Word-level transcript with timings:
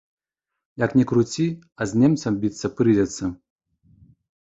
Як 0.85 0.95
ні 0.99 1.05
круці, 1.11 1.45
а 1.81 1.89
з 1.93 2.01
немцам 2.07 2.41
біцца 2.47 2.67
прыйдзецца. 2.81 3.25